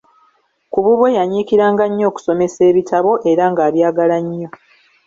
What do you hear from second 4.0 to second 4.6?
nnyo.